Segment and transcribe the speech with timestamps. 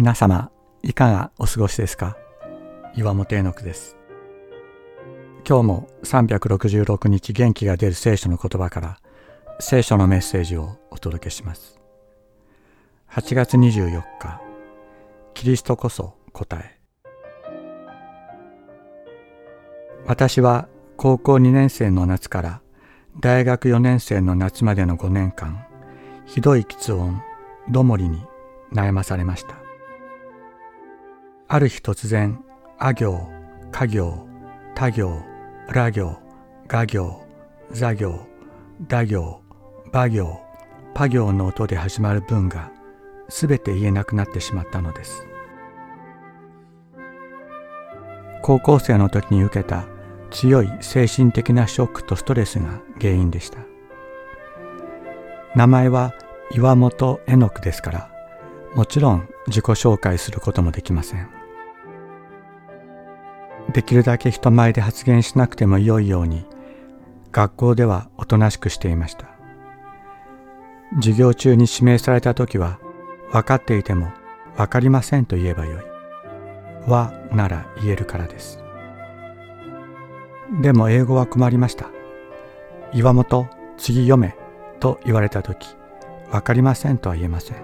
[0.00, 0.50] 皆様
[0.82, 2.16] いかがお過ごしですか？
[2.96, 3.98] 岩本恵之です。
[5.46, 8.98] 今日も366日元気が出る聖書の言葉から
[9.58, 11.78] 聖書のメッセージをお届けします。
[13.10, 14.40] 8月24日
[15.34, 16.80] キリストこそ答え。
[20.06, 22.62] 私は高校2年生の夏から
[23.20, 25.62] 大学4年生の夏までの5年間
[26.24, 27.20] ひどい喫音
[27.68, 28.22] どもりに
[28.72, 29.59] 悩まされました。
[31.52, 32.38] ある日突然
[32.78, 33.28] あ行
[33.72, 34.24] 家行
[34.76, 35.20] 他行
[35.68, 36.16] ら行
[36.68, 37.26] が行
[37.72, 38.20] 座行
[38.86, 39.42] 打行
[39.92, 40.40] 馬行
[40.94, 42.70] パ行の音で始まる文が
[43.28, 45.26] すべて言えなくなってしまったのです。
[48.42, 49.86] 高校生の時に受けた
[50.30, 53.58] 強い精神的なショックとストレスが原因でした。
[55.56, 56.14] 名前は
[56.52, 58.10] 岩本絵の句ですから
[58.76, 61.39] もちろん自己紹介することもできません。
[63.72, 66.44] できるだけ人前で発言しなくてもよいように
[67.32, 69.26] 学校ではおとなしくしていました。
[70.96, 72.80] 授業中に指名された時は
[73.30, 74.12] 分かっていても
[74.56, 75.84] 分かりませんと言えばよい。
[76.90, 78.58] はなら言えるからです。
[80.60, 81.86] でも英語は困りました。
[82.92, 84.36] 岩本次読め
[84.80, 85.76] と言われた時
[86.32, 87.56] 分かりませんとは言えません。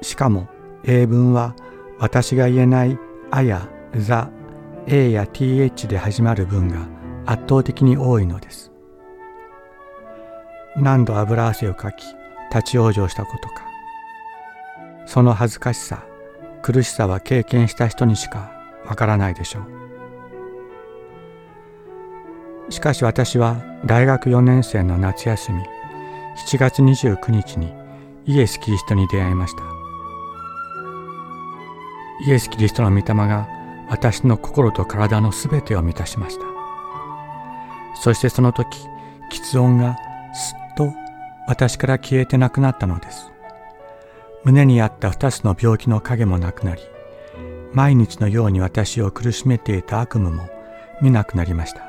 [0.00, 0.48] しかも
[0.84, 1.56] 英文は
[1.98, 2.98] 私が言えない
[3.30, 4.30] あやざ
[4.88, 6.88] A や TH で始まる文が
[7.24, 8.72] 圧倒的に多いのです。
[10.76, 12.04] 何度油汗をかき
[12.52, 13.66] 立ち往生したことか。
[15.06, 16.04] その恥ずかしさ
[16.62, 18.52] 苦しさは経験した人にしか
[18.86, 19.60] わからないでしょ
[22.68, 22.72] う。
[22.72, 25.62] しかし私は大学4年生の夏休み
[26.48, 27.72] 7月29日に
[28.24, 29.62] イエス・キリストに出会いました。
[32.26, 36.44] イエス・キリストの御霊が私の心と体のすべてを満たしました。
[37.94, 38.66] そしてその時、
[39.30, 39.96] 喫音が
[40.34, 40.92] すっと
[41.46, 43.30] 私から消えてなくなったのです。
[44.44, 46.82] 胸にあった二つの病気の影もなくなり、
[47.72, 50.48] 毎日のように私を苦しめていた悪夢も
[51.00, 51.82] 見なくなりました。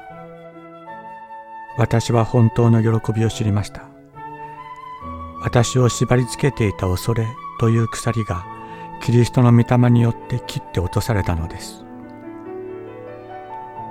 [1.78, 3.84] 私は本当の喜びを知りました。
[5.41, 7.28] 私を縛り付けていた恐れ
[7.59, 8.46] という鎖が
[9.01, 11.84] キリストの御霊によって切って落とされたのです。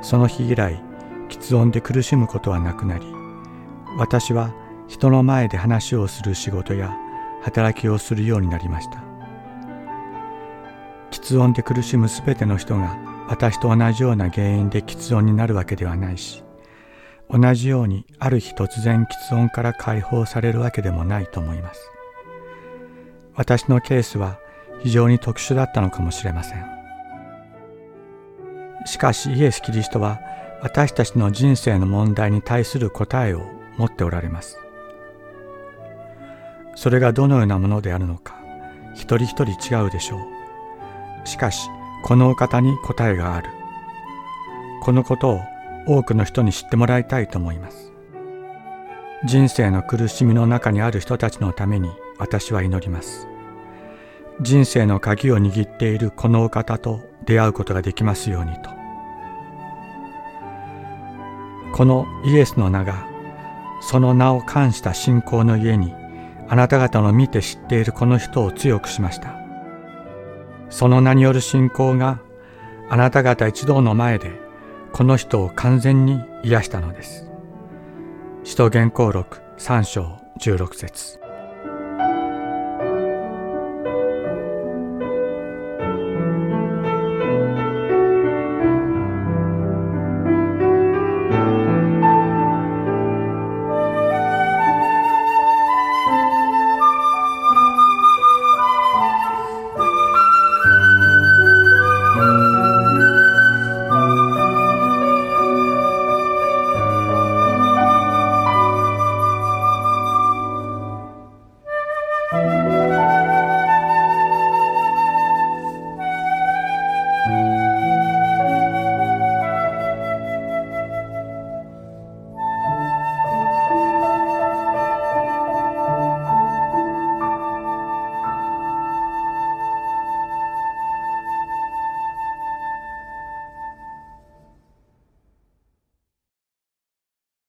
[0.03, 0.83] その日以来
[1.29, 3.07] 喫音で苦しむことはなくなり
[3.97, 4.53] 私は
[4.89, 6.95] 人の前で話をする仕事や
[7.43, 9.03] 働きをするようになりました。
[11.11, 12.97] 喫音で苦しむすべての人が
[13.29, 16.43] 私と同じような原因で喫音になるわけではないし
[17.31, 21.81] 同じようにある日突然喫音から解放されるわけでもないと思います。
[23.35, 24.39] 私のケースは
[24.83, 26.82] 非常に特殊だったのかもしれません。
[28.85, 30.21] しかしイエス・キリストは
[30.63, 33.43] 私たちの人生の問題に対する答えを
[33.77, 34.59] 持っておられます。
[36.75, 38.41] それがどのようなものであるのか
[38.95, 41.29] 一人一人違うでしょう。
[41.29, 41.69] しかし
[42.05, 43.51] このお方に答えがある。
[44.83, 45.41] このことを
[45.87, 47.93] 多くの人に知ってもらいたいと思います。
[49.25, 53.29] 人生の苦しみの中にある人たちのために私は祈ります。
[54.41, 58.71] 人生の鍵を握っているこのお方と出会うことができますようにと。
[61.73, 63.07] このイエスの名が
[63.81, 65.95] その名を冠した信仰の家に
[66.49, 69.37] あなた方の見て知っているこの人を強くしました。
[70.69, 72.21] その名による信仰が
[72.89, 74.33] あなた方一同の前で
[74.93, 77.31] この人を完全に癒したのです。
[78.45, 81.22] 使徒言行録3章16節。